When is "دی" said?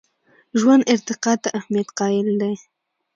2.41-2.53